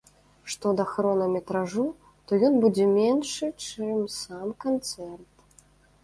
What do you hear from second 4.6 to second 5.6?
канцэрт.